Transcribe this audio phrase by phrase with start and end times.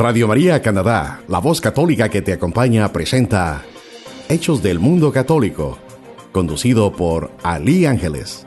[0.00, 3.60] Radio María Canadá, la voz católica que te acompaña, presenta
[4.30, 5.76] Hechos del Mundo Católico,
[6.32, 8.46] conducido por Ali Ángeles.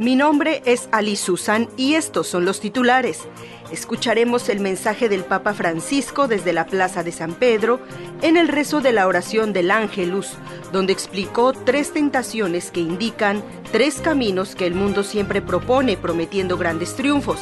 [0.00, 3.28] Mi nombre es Ali Susan y estos son los titulares.
[3.70, 7.80] Escucharemos el mensaje del Papa Francisco desde la Plaza de San Pedro
[8.22, 10.38] en el rezo de la oración del Ángelus,
[10.72, 13.42] donde explicó tres tentaciones que indican
[13.72, 17.40] tres caminos que el mundo siempre propone prometiendo grandes triunfos.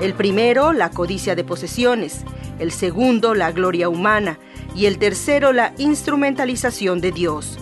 [0.00, 2.24] El primero, la codicia de posesiones,
[2.58, 4.40] el segundo, la gloria humana
[4.74, 7.60] y el tercero, la instrumentalización de Dios.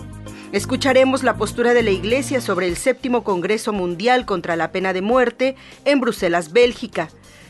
[0.51, 5.03] Escucharemos la postura de la Iglesia sobre el séptimo Congreso Mundial contra la Pena de
[5.03, 7.09] Muerte en Bruselas, Bélgica.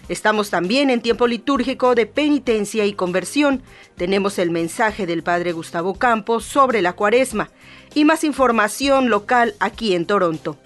[0.10, 3.64] Estamos también en tiempo litúrgico de penitencia y conversión.
[3.96, 7.52] Tenemos el mensaje del Padre Gustavo Campos sobre la cuaresma
[7.96, 10.58] y más información local aquí en Toronto.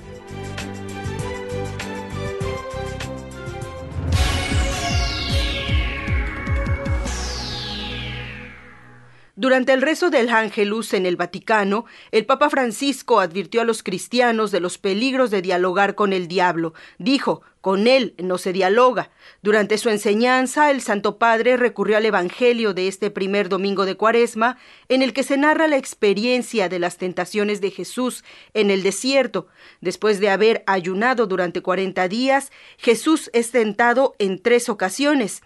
[9.44, 14.52] Durante el rezo del Ángelus en el Vaticano, el Papa Francisco advirtió a los cristianos
[14.52, 16.73] de los peligros de dialogar con el diablo.
[16.97, 19.11] Dijo, con él no se dialoga.
[19.41, 24.57] Durante su enseñanza, el Santo Padre recurrió al Evangelio de este primer domingo de Cuaresma,
[24.88, 28.23] en el que se narra la experiencia de las tentaciones de Jesús
[28.53, 29.47] en el desierto.
[29.81, 35.41] Después de haber ayunado durante cuarenta días, Jesús es tentado en tres ocasiones.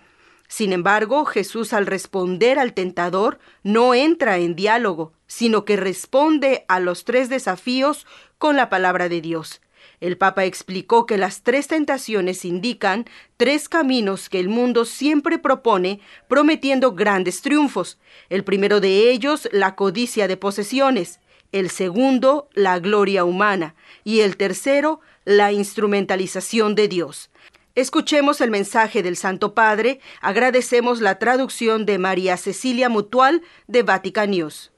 [0.47, 6.80] Sin embargo, Jesús al responder al tentador no entra en diálogo, sino que responde a
[6.80, 9.62] los tres desafíos con la palabra de Dios.
[10.00, 16.00] El Papa explicó que las tres tentaciones indican tres caminos que el mundo siempre propone,
[16.28, 17.97] prometiendo grandes triunfos.
[18.29, 21.19] El primero de ellos, la codicia de posesiones.
[21.52, 23.75] El segundo, la gloria humana.
[24.03, 27.31] Y el tercero, la instrumentalización de Dios.
[27.77, 29.99] Escuchemos el mensaje del Santo Padre.
[30.19, 34.71] Agradecemos la traducción de María Cecilia Mutual de Vatican News.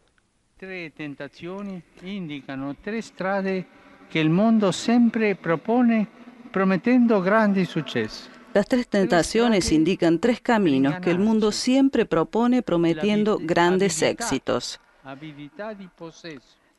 [0.58, 3.66] Tres tentaciones indican tres strade
[4.12, 6.10] que el mundo siempre propone
[6.52, 8.30] prometiendo grandes sucesos.
[8.54, 14.78] Las tres tentaciones indican tres caminos que el mundo siempre propone prometiendo grandes éxitos.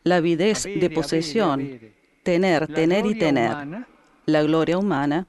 [0.05, 1.81] La avidez de posesión,
[2.23, 3.87] tener, tener y tener.
[4.27, 5.27] La gloria humana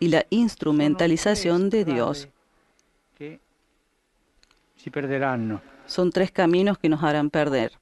[0.00, 2.28] y la instrumentalización de Dios.
[5.86, 7.72] Son tres caminos que nos harán perder.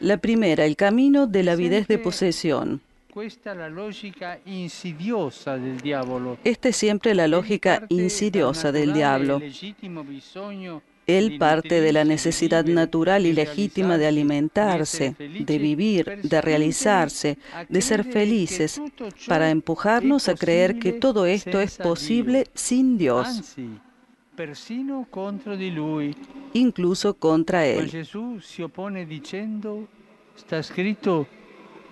[0.00, 2.80] La primera, el camino de la avidez de posesión.
[3.16, 6.38] Esta la lógica insidiosa del diablo.
[6.44, 9.40] Esta es siempre la lógica insidiosa del diablo.
[11.06, 17.38] Él parte de la necesidad natural y legítima de alimentarse, de vivir, de realizarse,
[17.68, 18.80] de ser felices,
[19.26, 23.56] para empujarnos a creer que todo esto es posible sin Dios,
[26.52, 27.90] incluso contra Él.
[27.90, 29.88] Jesús se opone diciendo,
[30.36, 31.26] está escrito,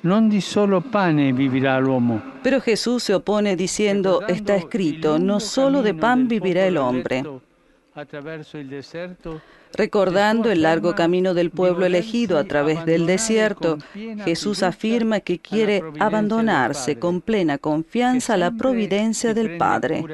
[0.03, 2.23] non di solo pane vivirá l'uomo.
[2.43, 7.25] Pero Jesús se opone diciendo, está escrito, no solo de pan vivirá el hombre.
[9.75, 13.79] Recordando el largo camino del pueblo elegido a través del desierto,
[14.25, 20.05] Jesús afirma que quiere abandonarse con plena confianza a la providencia del Padre,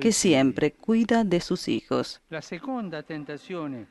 [0.00, 2.20] que siempre cuida de sus hijos.
[2.30, 3.86] La segunda tentación,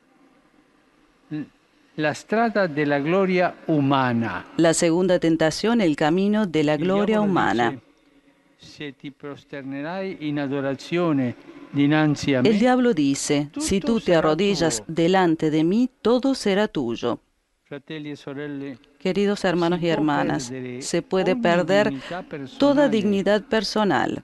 [1.96, 4.46] la strada de la gloria humana.
[4.56, 7.78] La segunda tentación, el camino de la gloria humana.
[8.56, 11.34] Se ti prosternerai in adorazione
[11.74, 17.20] el diablo dice, si tú te arrodillas delante de mí, todo será tuyo.
[17.70, 21.92] E Queridos hermanos y hermanas, se puede perder
[22.58, 24.22] toda dignidad personal.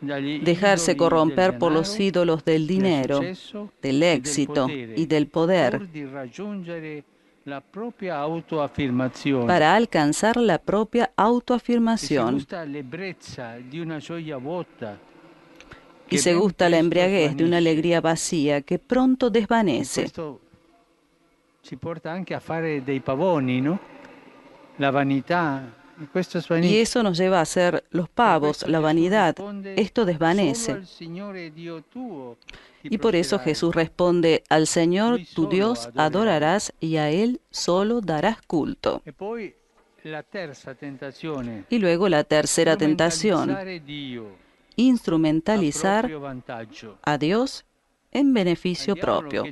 [0.00, 3.20] dejarse corromper por los ídolos del dinero,
[3.82, 5.86] del éxito y del poder.
[9.46, 12.44] para alcanzar la propia autoafirmación.
[16.08, 20.10] Y se gusta la embriaguez de una alegría vacía que pronto desvanece.
[26.62, 29.34] Y eso nos lleva a ser los pavos, la vanidad.
[29.76, 30.82] Esto desvanece.
[32.82, 38.42] Y por eso Jesús responde, al Señor tu Dios adorarás y a Él solo darás
[38.42, 39.02] culto.
[41.70, 43.56] Y luego la tercera tentación,
[44.76, 46.10] instrumentalizar
[47.02, 47.64] a Dios
[48.12, 49.44] en beneficio propio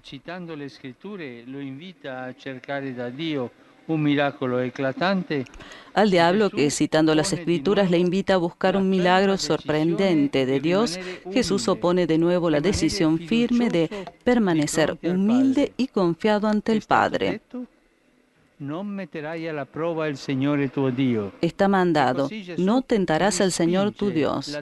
[3.87, 5.45] un milagro eclatante.
[5.93, 10.99] Al diablo que citando las escrituras le invita a buscar un milagro sorprendente de Dios,
[11.33, 13.91] Jesús opone de nuevo la decisión firme de
[14.25, 17.43] permanecer humilde y confiado ante el Padre.
[21.41, 22.29] Está mandado,
[22.59, 24.57] no tentarás al Señor tu Dios.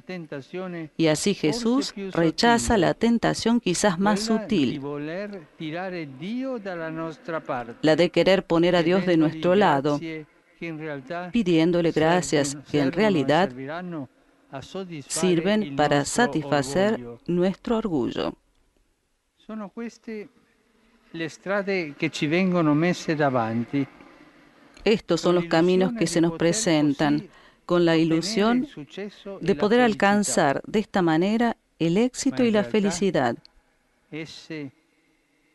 [0.96, 4.80] Y así Jesús rechaza la tentación quizás más sutil,
[7.82, 10.00] la de querer poner a Dios de nuestro lado,
[11.32, 13.50] pidiéndole gracias que en realidad
[15.08, 18.34] sirven para satisfacer nuestro orgullo.
[24.84, 27.28] Estos son los caminos que se nos presentan.
[27.64, 28.66] con la ilusión
[29.40, 33.36] de poder alcanzar de esta manera el éxito y la felicidad.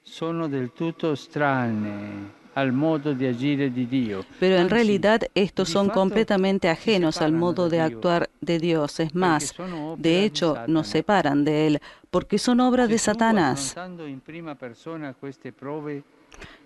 [0.03, 4.25] Sono del tutto strane al modo de agire di Dio.
[4.39, 8.99] Pero en realidad estos son completamente ajenos al modo de actuar de Dios.
[8.99, 9.53] Es más,
[9.97, 13.75] de hecho, nos separan de Él porque son obras de Satanás.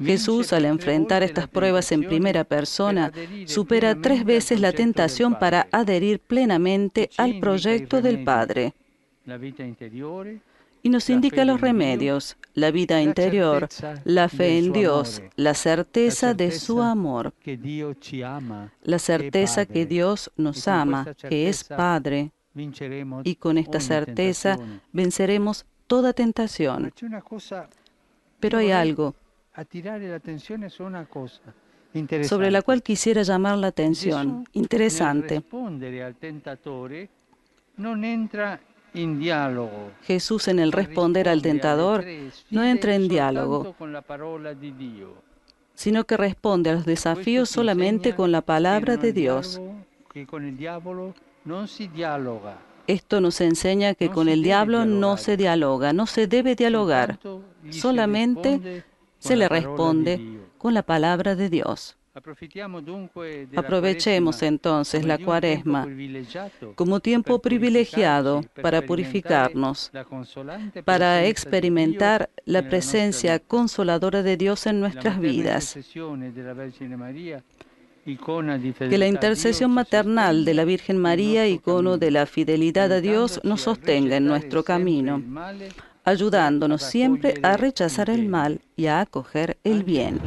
[0.01, 3.11] Jesús, al enfrentar estas pruebas en primera persona,
[3.45, 8.73] supera tres veces la tentación para adherir plenamente al proyecto del Padre
[10.83, 13.67] y nos indica los remedios, la vida interior,
[14.03, 17.33] la fe en Dios, la certeza de su amor,
[18.83, 22.31] la certeza que Dios nos ama, que es Padre,
[23.23, 24.57] y con esta certeza
[24.91, 26.91] venceremos toda tentación.
[28.39, 29.15] Pero hay algo
[32.23, 34.45] sobre la cual quisiera llamar la atención.
[34.53, 35.43] Interesante.
[40.03, 42.03] Jesús en el responder al tentador
[42.49, 43.75] no entra en diálogo,
[45.73, 49.61] sino que responde a los desafíos solamente con la palabra de Dios.
[52.87, 57.19] Esto nos enseña que con el diablo no se dialoga, no se debe dialogar,
[57.69, 58.83] solamente
[59.19, 61.97] se le responde con la palabra de Dios.
[63.55, 65.87] Aprovechemos entonces la cuaresma
[66.75, 69.91] como tiempo privilegiado para purificarnos,
[70.83, 75.77] para experimentar la presencia consoladora de Dios en nuestras vidas.
[78.03, 83.61] Que la intercesión maternal de la Virgen María, icono de la fidelidad a Dios, nos
[83.61, 85.23] sostenga en nuestro camino,
[86.03, 90.19] ayudándonos siempre a rechazar el mal y a acoger el bien.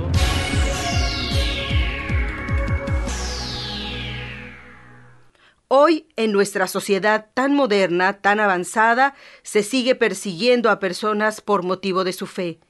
[5.76, 12.04] Hoy, en nuestra sociedad tan moderna, tan avanzada, se sigue persiguiendo a personas por motivo
[12.04, 12.60] de su fe.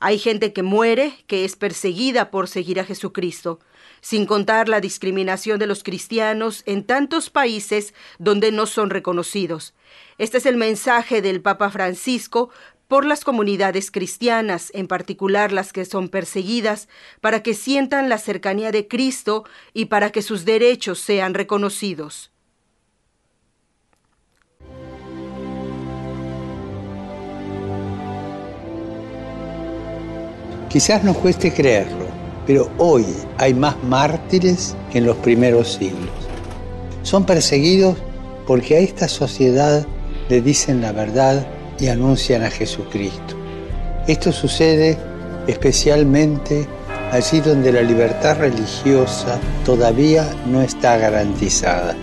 [0.00, 3.60] Hay gente que muere, que es perseguida por seguir a Jesucristo,
[4.00, 9.74] sin contar la discriminación de los cristianos en tantos países donde no son reconocidos.
[10.16, 12.48] Este es el mensaje del Papa Francisco
[12.88, 16.88] por las comunidades cristianas, en particular las que son perseguidas,
[17.20, 19.44] para que sientan la cercanía de Cristo
[19.74, 22.30] y para que sus derechos sean reconocidos.
[30.74, 32.04] Quizás nos cueste creerlo,
[32.48, 33.06] pero hoy
[33.38, 36.10] hay más mártires que en los primeros siglos.
[37.04, 37.96] Son perseguidos
[38.44, 39.86] porque a esta sociedad
[40.28, 41.46] le dicen la verdad
[41.78, 43.36] y anuncian a Jesucristo.
[44.08, 44.98] Esto sucede
[45.46, 46.66] especialmente
[47.12, 51.94] allí donde la libertad religiosa todavía no está garantizada.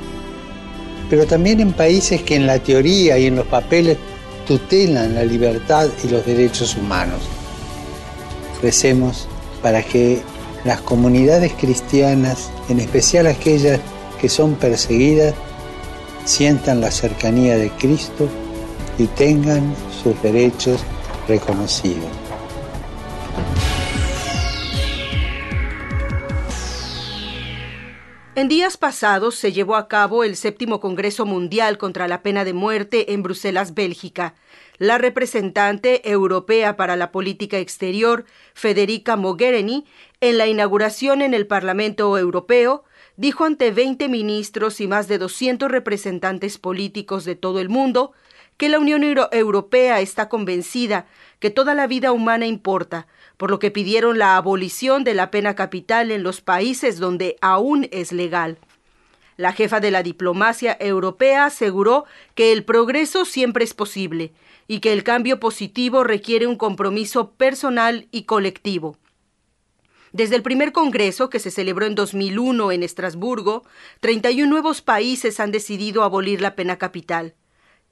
[1.09, 3.97] Pero también en países que en la teoría y en los papeles
[4.47, 7.19] tutelan la libertad y los derechos humanos.
[8.61, 9.27] Recemos
[9.61, 10.21] para que
[10.63, 13.79] las comunidades cristianas, en especial aquellas
[14.19, 15.33] que son perseguidas,
[16.25, 18.29] sientan la cercanía de Cristo
[18.97, 20.81] y tengan sus derechos
[21.27, 22.09] reconocidos.
[28.33, 32.53] En días pasados se llevó a cabo el séptimo Congreso Mundial contra la Pena de
[32.53, 34.35] Muerte en Bruselas, Bélgica.
[34.81, 39.85] La representante europea para la política exterior, Federica Mogherini,
[40.21, 42.83] en la inauguración en el Parlamento Europeo,
[43.15, 48.13] dijo ante 20 ministros y más de 200 representantes políticos de todo el mundo
[48.57, 51.05] que la Unión Europea está convencida
[51.39, 53.05] que toda la vida humana importa,
[53.37, 57.87] por lo que pidieron la abolición de la pena capital en los países donde aún
[57.91, 58.57] es legal.
[59.37, 64.33] La jefa de la diplomacia europea aseguró que el progreso siempre es posible
[64.71, 68.97] y que el cambio positivo requiere un compromiso personal y colectivo.
[70.13, 73.65] Desde el primer Congreso, que se celebró en 2001 en Estrasburgo,
[73.99, 77.35] 31 nuevos países han decidido abolir la pena capital.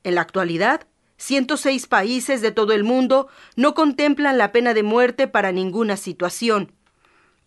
[0.05, 5.27] En la actualidad, 106 países de todo el mundo no contemplan la pena de muerte
[5.27, 6.71] para ninguna situación.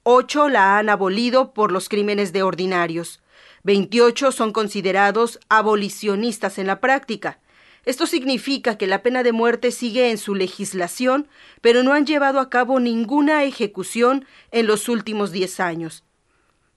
[0.02, 3.22] Ocho la han abolido por los crímenes de ordinarios.
[3.62, 7.40] 28 son considerados abolicionistas en la práctica.
[7.84, 11.26] Esto significa que la pena de muerte sigue en su legislación,
[11.60, 16.04] pero no han llevado a cabo ninguna ejecución en los últimos 10 años.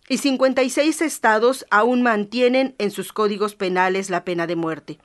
[0.10, 5.00] Y 56 estados aún mantienen en sus códigos penales la pena de muerte.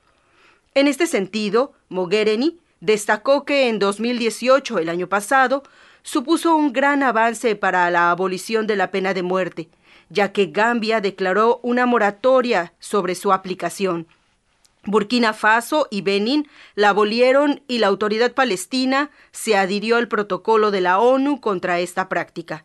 [0.74, 5.62] En este sentido, Mogherini destacó que en 2018, el año pasado,
[6.02, 9.68] supuso un gran avance para la abolición de la pena de muerte,
[10.08, 14.06] ya que Gambia declaró una moratoria sobre su aplicación.
[14.84, 20.80] Burkina Faso y Benin la abolieron y la autoridad palestina se adhirió al protocolo de
[20.80, 22.64] la ONU contra esta práctica.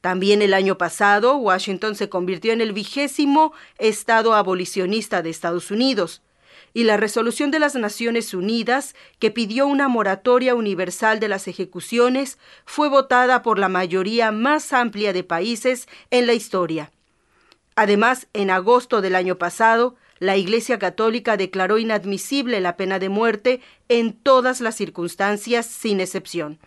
[0.00, 6.22] También el año pasado, Washington se convirtió en el vigésimo estado abolicionista de Estados Unidos,
[6.74, 12.38] y la resolución de las Naciones Unidas, que pidió una moratoria universal de las ejecuciones,
[12.64, 16.90] fue votada por la mayoría más amplia de países en la historia.
[17.76, 23.60] Además, en agosto del año pasado, la Iglesia Católica declaró inadmisible la pena de muerte
[23.88, 26.60] en todas las circunstancias, sin excepción.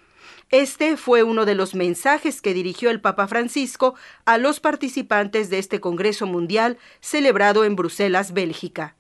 [0.51, 3.95] Este fue uno de los mensajes que dirigió el Papa Francisco
[4.25, 8.97] a los participantes de este Congreso Mundial celebrado en Bruselas, Bélgica.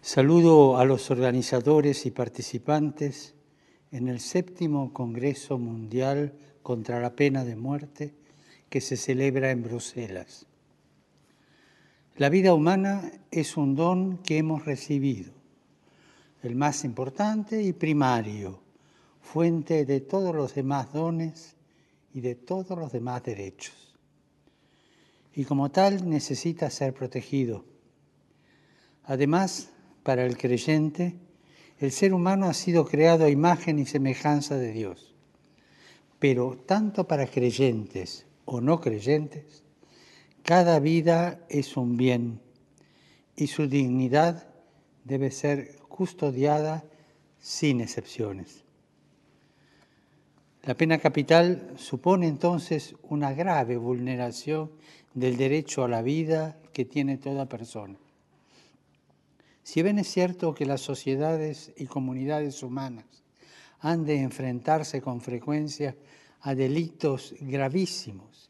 [0.00, 3.36] Saludo a los organizadores y participantes
[3.92, 6.34] en el séptimo Congreso Mundial
[6.64, 8.12] contra la Pena de Muerte
[8.68, 10.49] que se celebra en Bruselas.
[12.20, 15.32] La vida humana es un don que hemos recibido,
[16.42, 18.60] el más importante y primario,
[19.22, 21.56] fuente de todos los demás dones
[22.12, 23.96] y de todos los demás derechos.
[25.34, 27.64] Y como tal necesita ser protegido.
[29.04, 29.70] Además,
[30.02, 31.16] para el creyente,
[31.78, 35.14] el ser humano ha sido creado a imagen y semejanza de Dios.
[36.18, 39.64] Pero tanto para creyentes o no creyentes,
[40.42, 42.40] cada vida es un bien
[43.36, 44.48] y su dignidad
[45.04, 46.84] debe ser custodiada
[47.38, 48.64] sin excepciones.
[50.64, 54.70] La pena capital supone entonces una grave vulneración
[55.14, 57.96] del derecho a la vida que tiene toda persona.
[59.62, 63.06] Si bien es cierto que las sociedades y comunidades humanas
[63.78, 65.96] han de enfrentarse con frecuencia
[66.42, 68.49] a delitos gravísimos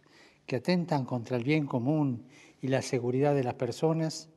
[0.51, 2.27] que atentan contra el bien común
[2.61, 4.29] y la seguridad de las personas,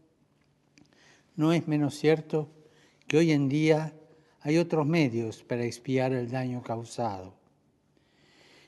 [1.35, 2.51] no es menos cierto
[3.07, 3.95] que hoy en día
[4.41, 7.33] hay otros medios para expiar el daño causado.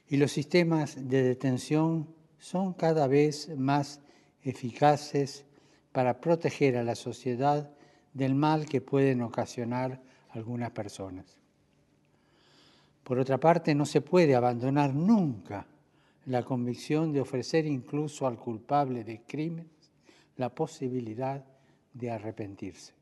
[0.09, 2.07] Y los sistemas de detención
[2.39, 4.01] son cada vez más
[4.41, 5.45] eficaces
[5.91, 7.69] para proteger a la sociedad
[8.11, 11.37] del mal que pueden ocasionar algunas personas.
[13.03, 15.67] Por otra parte, no se puede abandonar nunca
[16.25, 19.91] la convicción de ofrecer incluso al culpable de crímenes
[20.37, 21.45] la posibilidad
[21.93, 22.93] de arrepentirse.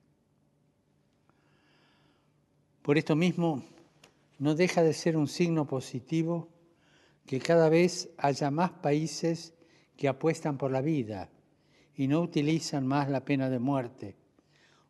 [2.81, 3.63] Por esto mismo,
[4.39, 6.49] no deja de ser un signo positivo
[7.25, 9.53] que cada vez haya más países
[9.95, 11.29] que apuestan por la vida
[11.95, 14.15] y no utilizan más la pena de muerte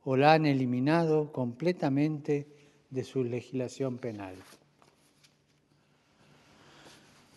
[0.03, 2.47] o la han eliminado completamente
[2.89, 4.35] de su legislación penal.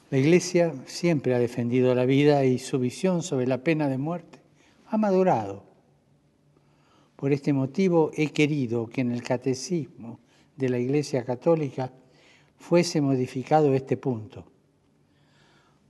[0.09, 4.39] La Iglesia siempre ha defendido la vida y su visión sobre la pena de muerte
[4.87, 5.65] ha madurado.
[7.17, 10.21] Por este motivo he querido que en el catecismo
[10.57, 11.93] de la Iglesia Católica
[12.57, 14.45] fuese modificado este punto.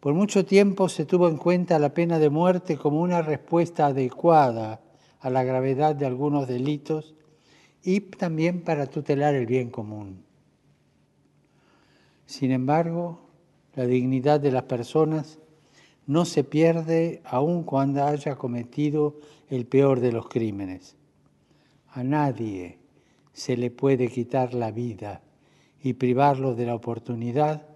[0.00, 4.80] Por mucho tiempo se tuvo en cuenta la pena de muerte como una respuesta adecuada
[5.20, 7.14] a la gravedad de algunos delitos
[7.82, 10.24] y también para tutelar el bien común.
[12.24, 13.25] Sin embargo,
[13.76, 15.38] la dignidad de las personas
[16.06, 19.16] no se pierde aun cuando haya cometido
[19.48, 20.96] el peor de los crímenes.
[21.92, 22.78] A nadie
[23.32, 25.20] se le puede quitar la vida
[25.82, 27.66] y privarlo de la oportunidad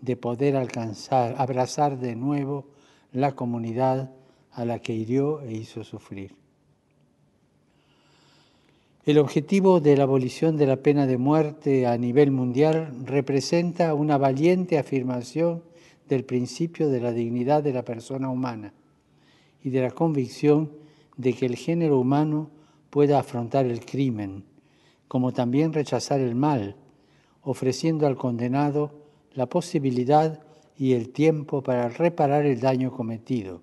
[0.00, 2.66] de poder alcanzar, abrazar de nuevo
[3.12, 4.12] la comunidad
[4.52, 6.34] a la que hirió e hizo sufrir.
[9.06, 14.18] El objetivo de la abolición de la pena de muerte a nivel mundial representa una
[14.18, 15.62] valiente afirmación
[16.08, 18.74] del principio de la dignidad de la persona humana
[19.62, 20.72] y de la convicción
[21.16, 22.50] de que el género humano
[22.90, 24.42] pueda afrontar el crimen,
[25.06, 26.74] como también rechazar el mal,
[27.42, 28.90] ofreciendo al condenado
[29.34, 30.40] la posibilidad
[30.76, 33.62] y el tiempo para reparar el daño cometido,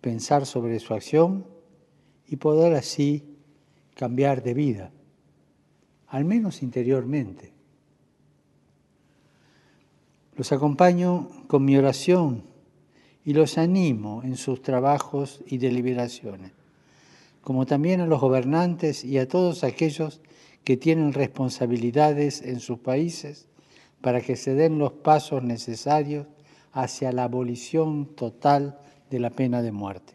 [0.00, 1.44] pensar sobre su acción
[2.28, 3.34] y poder así
[3.98, 4.92] cambiar de vida,
[6.06, 7.52] al menos interiormente.
[10.36, 12.44] Los acompaño con mi oración
[13.24, 16.52] y los animo en sus trabajos y deliberaciones,
[17.40, 20.20] como también a los gobernantes y a todos aquellos
[20.62, 23.48] que tienen responsabilidades en sus países
[24.00, 26.28] para que se den los pasos necesarios
[26.70, 28.78] hacia la abolición total
[29.10, 30.12] de la pena de muerte.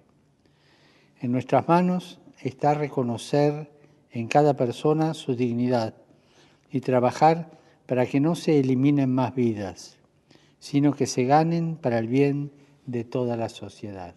[1.20, 3.73] En nuestras manos está reconocer
[4.14, 5.96] en cada persona su dignidad
[6.72, 9.98] y trabajar para que no se eliminen más vidas,
[10.60, 12.54] sino que se ganen para el bien
[12.86, 14.16] de toda la sociedad.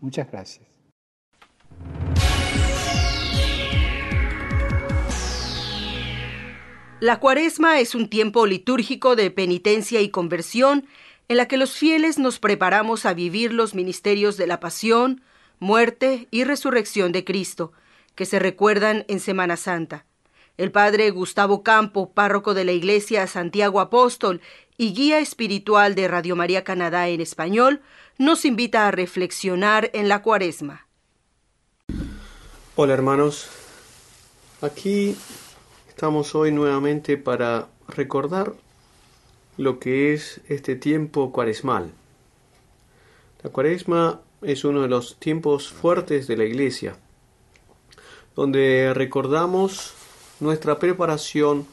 [0.00, 0.66] Muchas gracias.
[7.00, 10.86] La cuaresma es un tiempo litúrgico de penitencia y conversión
[11.28, 15.22] en la que los fieles nos preparamos a vivir los ministerios de la pasión,
[15.60, 17.72] muerte y resurrección de Cristo,
[18.14, 20.06] que se recuerdan en Semana Santa.
[20.56, 24.40] El padre Gustavo Campo, párroco de la Iglesia Santiago Apóstol
[24.76, 27.82] y guía espiritual de Radio María Canadá en español,
[28.18, 30.86] nos invita a reflexionar en la cuaresma.
[32.76, 33.48] Hola hermanos,
[34.62, 35.16] aquí
[35.88, 38.54] estamos hoy nuevamente para recordar
[39.58, 41.92] lo que es este tiempo cuaresmal.
[43.42, 46.96] La cuaresma es uno de los tiempos fuertes de la iglesia,
[48.34, 49.94] donde recordamos
[50.40, 51.66] nuestra preparación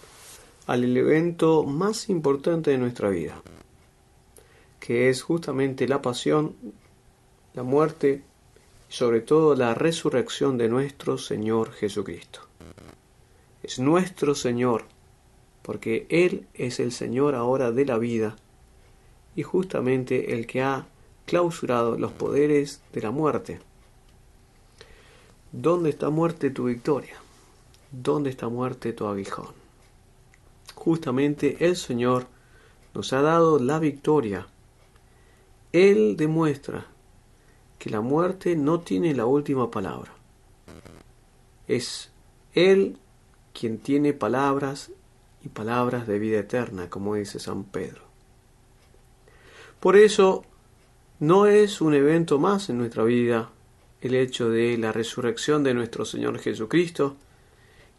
[0.65, 3.41] al evento más importante de nuestra vida,
[4.80, 6.56] que es justamente la pasión,
[7.53, 8.21] la muerte
[8.89, 12.41] y sobre todo la resurrección de nuestro Señor Jesucristo.
[13.63, 14.86] Es nuestro Señor,
[15.62, 18.36] porque Él es el Señor ahora de la vida
[19.36, 20.88] y justamente el que ha
[21.28, 23.60] clausurado los poderes de la muerte.
[25.52, 27.18] ¿Dónde está muerte tu victoria?
[27.92, 29.54] ¿Dónde está muerte tu aguijón?
[30.74, 32.28] Justamente el Señor
[32.94, 34.48] nos ha dado la victoria.
[35.74, 36.88] Él demuestra
[37.78, 40.13] que la muerte no tiene la última palabra.
[41.68, 42.10] Es
[42.54, 42.98] Él
[43.54, 44.92] quien tiene palabras
[45.44, 48.02] y palabras de vida eterna, como dice San Pedro.
[49.82, 50.46] Por eso
[51.19, 53.49] no es un evento más en nuestra vida
[54.01, 57.15] el hecho de la resurrección de nuestro Señor Jesucristo,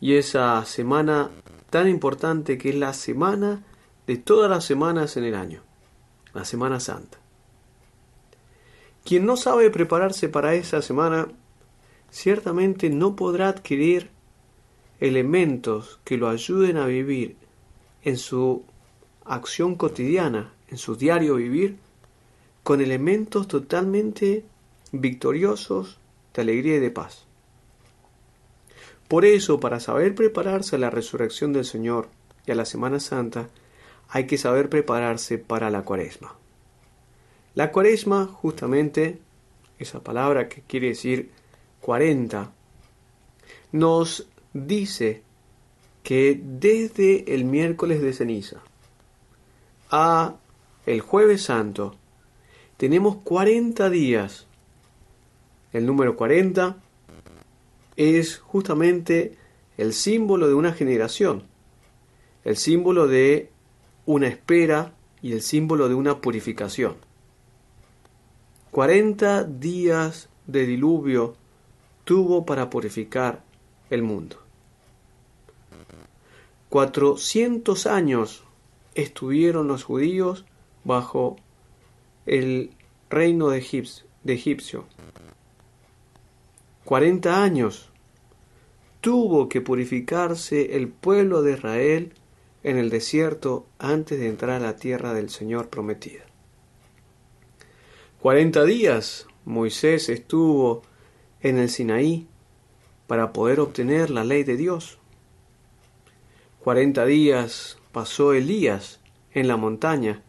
[0.00, 1.31] y esa semana
[1.70, 3.64] tan importante que es la semana
[4.07, 5.62] de todas las semanas en el año,
[6.33, 7.18] la Semana Santa.
[9.04, 11.28] Quien no sabe prepararse para esa semana,
[12.11, 14.11] ciertamente no podrá adquirir
[15.00, 17.37] elementos que lo ayuden a vivir
[18.02, 18.64] en su
[19.24, 21.78] acción cotidiana, en su diario vivir,
[22.62, 24.44] con elementos totalmente
[24.92, 25.99] victoriosos
[26.35, 27.25] de alegría y de paz.
[29.09, 32.09] Por eso, para saber prepararse a la resurrección del Señor
[32.47, 33.49] y a la Semana Santa,
[34.11, 36.35] hay que saber prepararse para la cuaresma.
[37.55, 39.18] La cuaresma, justamente,
[39.79, 41.31] esa palabra que quiere decir
[41.81, 42.53] 40,
[43.73, 45.23] nos dice
[46.03, 48.62] que desde el miércoles de ceniza
[49.90, 50.37] a
[50.87, 51.97] el jueves santo
[52.79, 54.47] tenemos 40 días.
[55.73, 56.77] El número 40
[57.97, 59.37] es justamente
[59.77, 61.43] el símbolo de una generación,
[62.45, 63.51] el símbolo de
[64.07, 66.97] una espera y el símbolo de una purificación.
[68.71, 71.35] 40 días de diluvio
[72.05, 73.43] tuvo para purificar
[73.91, 74.37] el mundo.
[76.69, 78.45] 400 años
[78.95, 80.45] estuvieron los judíos
[80.85, 81.37] bajo
[82.29, 82.71] el
[83.09, 84.85] reino de, Egipcio,
[86.85, 87.91] Cuarenta años
[89.01, 92.12] tuvo que purificarse el pueblo de Israel
[92.62, 96.25] en el desierto antes de entrar a la tierra del Señor prometida.
[98.21, 100.83] Cuarenta días Moisés estuvo
[101.41, 102.27] en el Sinaí
[103.07, 104.99] para poder obtener la ley de Dios.
[106.61, 109.01] Cuarenta días pasó Elías
[109.33, 110.23] en la montaña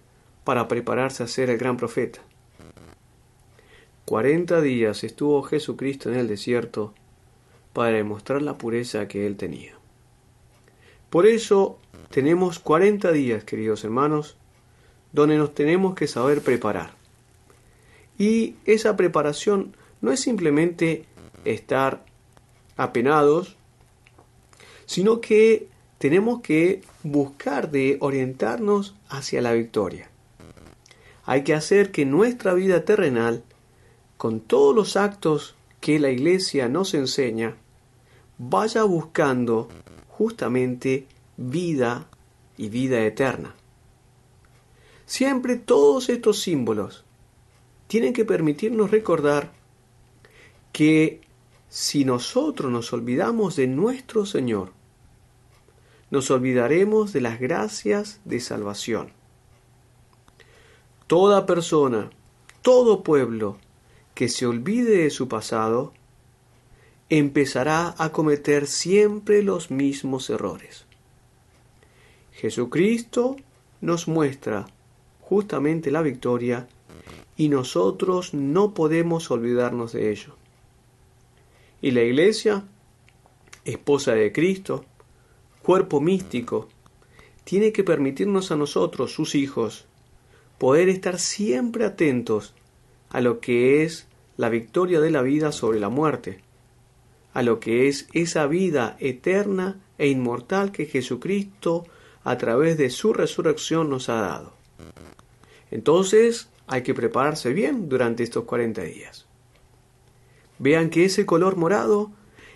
[0.50, 2.22] para prepararse a ser el gran profeta.
[4.04, 6.96] Cuarenta días estuvo Jesucristo en el desierto
[7.72, 9.76] para demostrar la pureza que él tenía.
[11.12, 11.78] Por eso
[12.10, 14.38] tenemos cuarenta días, queridos hermanos,
[15.12, 16.96] donde nos tenemos que saber preparar.
[18.18, 21.06] Y esa preparación no es simplemente
[21.46, 22.04] estar
[22.76, 23.56] apenados,
[24.88, 25.68] sino que
[26.00, 30.10] tenemos que buscar de orientarnos hacia la victoria.
[31.30, 33.44] Hay que hacer que nuestra vida terrenal
[34.18, 37.56] con todos los actos que la Iglesia nos enseña,
[38.40, 39.70] vaya buscando
[40.08, 41.06] justamente
[41.38, 42.08] vida
[42.58, 43.54] y vida eterna.
[45.06, 47.06] Siempre todos estos símbolos
[47.86, 49.52] tienen que permitirnos recordar
[50.72, 51.22] que
[51.68, 54.72] si nosotros nos olvidamos de nuestro Señor,
[56.10, 59.19] nos olvidaremos de las gracias de salvación.
[61.10, 62.12] Toda persona,
[62.62, 63.58] todo pueblo,
[64.14, 65.92] que se olvide de su pasado,
[67.10, 70.86] empezará a cometer siempre los mismos errores.
[72.32, 73.38] Jesucristo
[73.82, 74.68] nos muestra
[75.20, 76.68] justamente la victoria
[77.36, 80.36] y nosotros no podemos olvidarnos de ello.
[81.82, 82.66] Y la iglesia,
[83.66, 84.86] esposa de Cristo,
[85.64, 86.70] cuerpo místico,
[87.46, 89.89] tiene que permitirnos a nosotros, sus hijos,
[90.60, 92.54] poder estar siempre atentos
[93.10, 96.42] a lo que es la victoria de la vida sobre la muerte,
[97.34, 101.86] a lo que es esa vida eterna e inmortal que Jesucristo
[102.24, 104.54] a través de su resurrección nos ha dado.
[105.72, 109.26] Entonces hay que prepararse bien durante estos 40 días.
[110.60, 112.12] Vean que ese color morado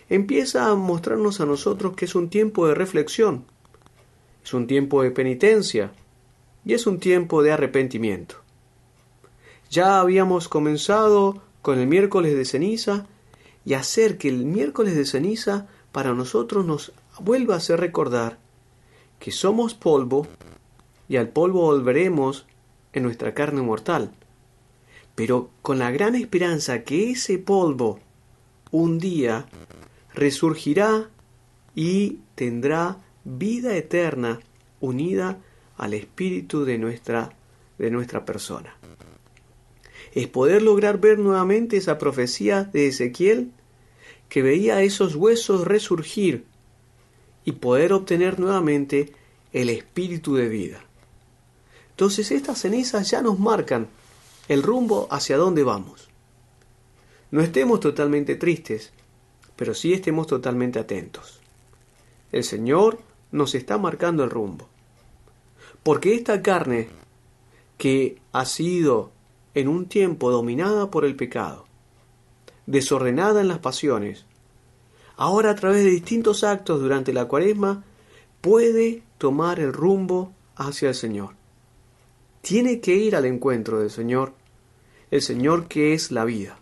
[0.10, 3.46] empieza a mostrarnos a nosotros que es un tiempo de reflexión,
[4.44, 5.94] es un tiempo de penitencia
[6.66, 8.36] y es un tiempo de arrepentimiento.
[9.70, 13.08] Ya habíamos comenzado con el miércoles de ceniza
[13.66, 18.38] y hacer que el miércoles de ceniza para nosotros nos vuelva a hacer recordar
[19.20, 20.28] que somos polvo
[21.08, 22.46] y al polvo volveremos
[22.92, 24.12] en nuestra carne mortal,
[25.16, 28.00] pero con la gran esperanza que ese polvo
[28.72, 29.46] un día
[30.14, 31.10] resurgirá
[31.76, 34.40] y tendrá vida eterna
[34.80, 35.40] unida
[35.78, 37.34] al espíritu de nuestra
[37.78, 38.76] de nuestra persona
[40.14, 43.52] es poder lograr ver nuevamente esa profecía de Ezequiel
[44.30, 46.46] que veía esos huesos resurgir
[47.46, 49.14] y poder obtener nuevamente
[49.52, 50.86] el espíritu de vida.
[51.92, 53.88] Entonces estas cenizas ya nos marcan
[54.48, 56.10] el rumbo hacia dónde vamos.
[57.32, 58.92] No estemos totalmente tristes,
[59.56, 61.40] pero sí estemos totalmente atentos.
[62.32, 63.00] El Señor
[63.32, 64.70] nos está marcando el rumbo.
[65.84, 66.88] Porque esta carne
[67.78, 69.12] que ha sido
[69.54, 71.66] en un tiempo dominada por el pecado,
[72.66, 74.26] desordenada en las pasiones,
[75.18, 77.84] ahora a través de distintos actos durante la cuaresma,
[78.40, 81.36] puede tomar el rumbo hacia el Señor.
[82.42, 84.34] Tiene que ir al encuentro del Señor,
[85.12, 86.60] el Señor que es la vida.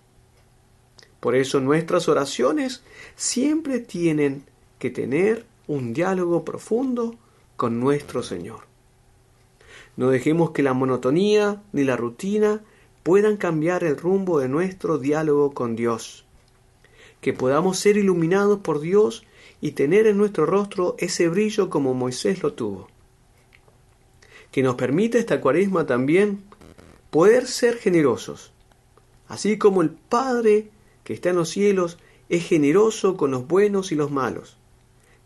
[1.19, 2.84] Por eso nuestras oraciones
[3.15, 4.45] siempre tienen
[4.79, 7.15] que tener un diálogo profundo
[7.55, 8.70] con nuestro Señor.
[9.97, 12.62] No dejemos que la monotonía ni la rutina
[13.04, 16.25] puedan cambiar el rumbo de nuestro diálogo con Dios,
[17.19, 19.25] que podamos ser iluminados por Dios
[19.60, 22.88] y tener en nuestro rostro ese brillo como Moisés lo tuvo.
[24.51, 26.43] Que nos permita esta cuaresma también
[27.10, 28.51] poder ser generosos,
[29.27, 30.69] así como el Padre
[31.04, 31.97] que está en los cielos
[32.30, 34.58] es generoso con los buenos y los malos,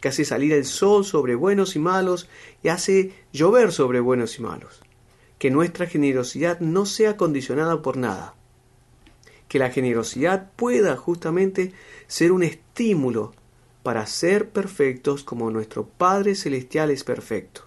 [0.06, 2.30] que hace salir el sol sobre buenos y malos
[2.62, 4.84] y hace llover sobre buenos y malos
[5.40, 8.36] que nuestra generosidad no sea condicionada por nada.
[9.48, 11.74] Que la generosidad pueda justamente
[12.06, 13.34] ser un estímulo
[13.82, 17.62] para ser perfectos como nuestro Padre Celestial es perfecto.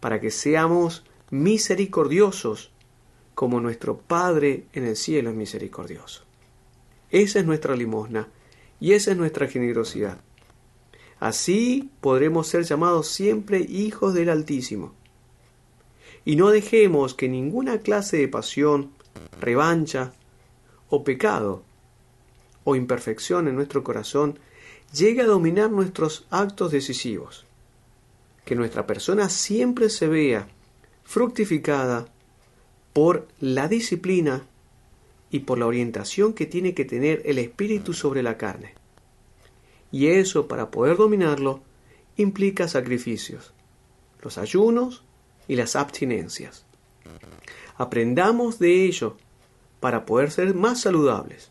[0.00, 2.72] Para que seamos misericordiosos
[3.34, 6.22] como nuestro Padre en el cielo es misericordioso.
[7.10, 8.26] Esa es nuestra limosna
[8.80, 10.18] y esa es nuestra generosidad.
[11.18, 14.94] Así podremos ser llamados siempre hijos del Altísimo
[16.26, 18.90] y no dejemos que ninguna clase de pasión,
[19.40, 20.12] revancha
[20.90, 21.62] o pecado
[22.64, 24.40] o imperfección en nuestro corazón
[24.92, 27.46] llegue a dominar nuestros actos decisivos.
[28.44, 30.48] Que nuestra persona siempre se vea
[31.04, 32.08] fructificada
[32.92, 34.44] por la disciplina
[35.30, 38.74] y por la orientación que tiene que tener el espíritu sobre la carne.
[39.96, 41.62] Y eso, para poder dominarlo,
[42.18, 43.54] implica sacrificios,
[44.20, 45.04] los ayunos
[45.48, 46.66] y las abstinencias.
[47.78, 49.16] Aprendamos de ello
[49.80, 51.50] para poder ser más saludables.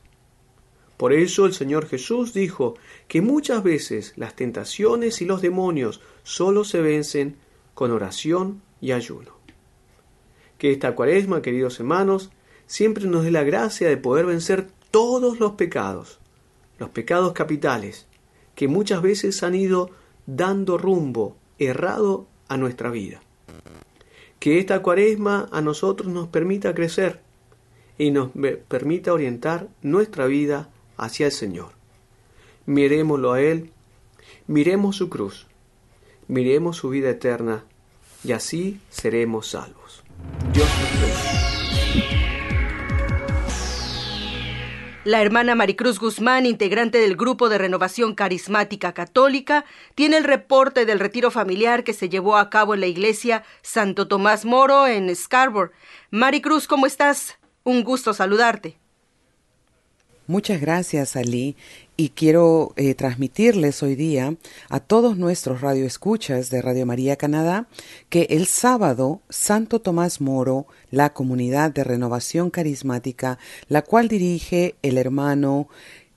[0.95, 2.75] Por eso el Señor Jesús dijo
[3.07, 7.37] que muchas veces las tentaciones y los demonios solo se vencen
[7.73, 9.31] con oración y ayuno.
[10.59, 12.29] Que esta cuaresma, queridos hermanos,
[12.67, 16.19] siempre nos dé la gracia de poder vencer todos los pecados,
[16.77, 18.05] los pecados capitales,
[18.55, 19.91] que muchas veces han ido
[20.25, 23.21] dando rumbo errado a nuestra vida.
[24.39, 27.21] Que esta cuaresma a nosotros nos permita crecer
[27.97, 28.31] y nos
[28.67, 31.71] permita orientar nuestra vida hacia el Señor.
[32.65, 33.71] Miremoslo a Él,
[34.47, 35.47] miremos su cruz,
[36.27, 37.65] miremos su vida eterna
[38.23, 40.03] y así seremos salvos.
[40.53, 40.67] Dios
[45.05, 49.63] La hermana Maricruz Guzmán, integrante del Grupo de Renovación Carismática Católica,
[49.93, 54.07] tiene el reporte del retiro familiar que se llevó a cabo en la iglesia Santo
[54.07, 55.71] Tomás Moro en Scarborough.
[56.09, 57.37] Maricruz, ¿cómo estás?
[57.63, 58.79] Un gusto saludarte.
[60.25, 61.55] Muchas gracias, Ali,
[61.97, 64.35] y quiero eh, transmitirles hoy día
[64.69, 67.67] a todos nuestros radioescuchas de Radio María Canadá
[68.09, 74.97] que el sábado Santo Tomás Moro, la comunidad de renovación carismática, la cual dirige el
[74.97, 75.69] hermano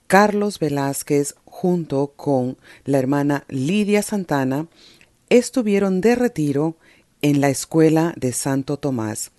[0.07, 4.67] Carlos Velázquez junto con la hermana Lidia Santana,
[5.29, 6.75] estuvieron de retiro
[7.21, 9.31] en la escuela de Santo Tomás.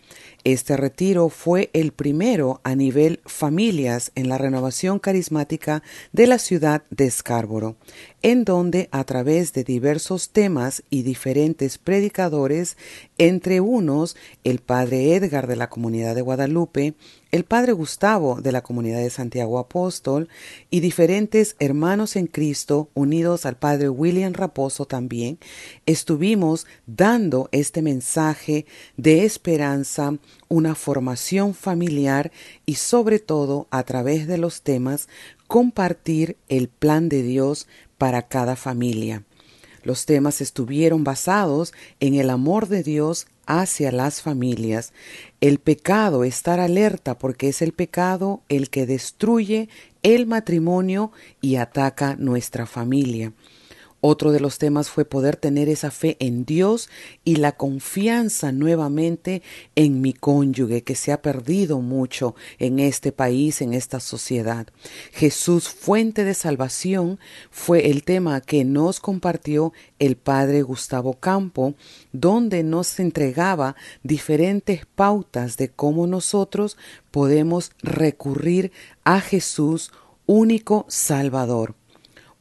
[0.45, 6.83] Este retiro fue el primero a nivel familias en la renovación carismática de la ciudad
[6.89, 7.77] de Scarborough,
[8.23, 12.79] en donde a través de diversos temas y diferentes predicadores,
[13.19, 16.95] entre unos el padre Edgar de la comunidad de Guadalupe,
[17.31, 20.29] el padre Gustavo de la comunidad de Santiago Apóstol
[20.69, 25.39] y diferentes hermanos en Cristo unidos al padre William Raposo también,
[25.87, 28.67] estuvimos dando este mensaje
[28.97, 30.17] de esperanza,
[30.49, 32.33] una formación familiar
[32.67, 35.09] y sobre todo a través de los temas
[35.47, 39.25] compartir el plan de Dios para cada familia.
[39.83, 44.93] Los temas estuvieron basados en el amor de Dios hacia las familias,
[45.41, 49.69] el pecado, estar alerta porque es el pecado el que destruye
[50.03, 53.33] el matrimonio y ataca nuestra familia.
[54.03, 56.89] Otro de los temas fue poder tener esa fe en Dios
[57.23, 59.43] y la confianza nuevamente
[59.75, 64.67] en mi cónyuge que se ha perdido mucho en este país, en esta sociedad.
[65.13, 67.19] Jesús, fuente de salvación,
[67.51, 71.75] fue el tema que nos compartió el padre Gustavo Campo,
[72.13, 76.79] donde nos entregaba diferentes pautas de cómo nosotros
[77.11, 78.73] podemos recurrir
[79.05, 79.93] a Jesús,
[80.27, 81.80] único Salvador.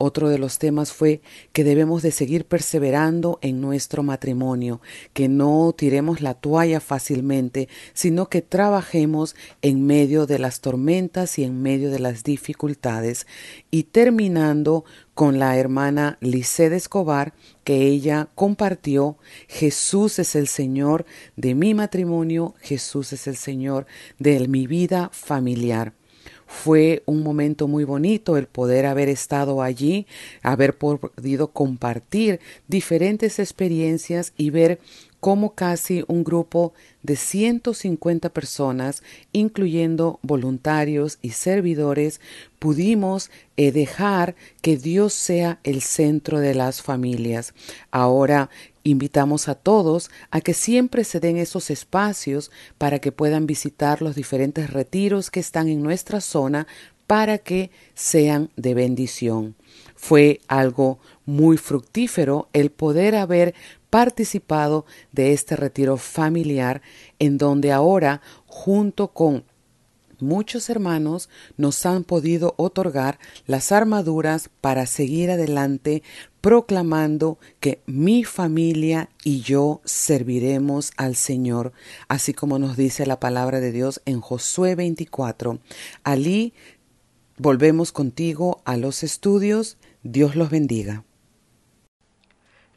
[0.01, 4.79] Otro de los temas fue que debemos de seguir perseverando en nuestro matrimonio,
[5.11, 11.43] que no tiremos la toalla fácilmente, sino que trabajemos en medio de las tormentas y
[11.43, 13.27] en medio de las dificultades.
[13.71, 17.33] Y terminando con la hermana Lice Escobar,
[17.65, 19.17] que ella compartió,
[19.49, 23.85] Jesús es el Señor de mi matrimonio, Jesús es el Señor
[24.17, 25.98] de mi vida familiar.
[26.51, 30.07] Fue un momento muy bonito el poder haber estado allí,
[30.41, 34.79] haber podido compartir diferentes experiencias y ver
[35.19, 42.21] cómo casi un grupo de 150 personas, incluyendo voluntarios y servidores,
[42.59, 47.53] pudimos eh, dejar que Dios sea el centro de las familias.
[47.91, 48.49] Ahora
[48.89, 54.15] Invitamos a todos a que siempre se den esos espacios para que puedan visitar los
[54.15, 56.65] diferentes retiros que están en nuestra zona
[57.05, 59.55] para que sean de bendición.
[60.01, 63.53] Fue algo muy fructífero el poder haber
[63.89, 66.81] participado de este retiro familiar
[67.19, 69.43] en donde ahora junto con
[70.19, 76.01] muchos hermanos nos han podido otorgar las armaduras para seguir adelante
[76.39, 81.73] proclamando que mi familia y yo serviremos al Señor,
[82.07, 85.59] así como nos dice la palabra de Dios en Josué 24.
[86.03, 86.53] Allí
[87.39, 89.77] volvemos contigo a los estudios.
[90.03, 91.03] Dios los bendiga.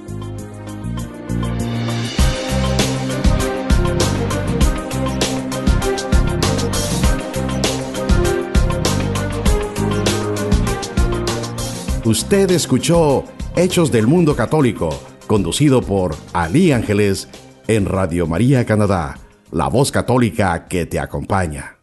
[12.03, 13.23] Usted escuchó
[13.55, 14.89] Hechos del Mundo Católico,
[15.25, 17.27] conducido por Ali Ángeles
[17.67, 19.24] en Radio María Canadá
[19.55, 21.74] la voz católica que te acompaña.